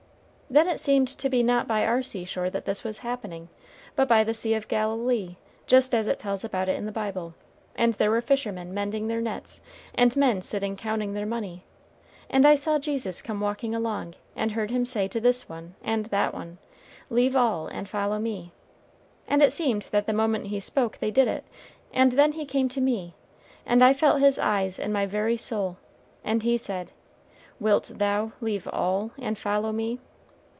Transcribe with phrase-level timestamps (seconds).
[0.53, 3.47] "Then it seemed to be not by our seashore that this was happening,
[3.95, 7.35] but by the Sea of Galilee, just as it tells about it in the Bible,
[7.77, 9.61] and there were fishermen mending their nets,
[9.95, 11.63] and men sitting counting their money,
[12.29, 16.07] and I saw Jesus come walking along, and heard him say to this one and
[16.07, 16.57] that one,
[17.09, 18.51] 'Leave all and follow me,'
[19.29, 21.45] and it seemed that the moment he spoke they did it,
[21.93, 23.15] and then he came to me,
[23.65, 25.77] and I felt his eyes in my very soul,
[26.25, 26.91] and he said,
[27.57, 30.01] 'Wilt thou leave all and follow me?'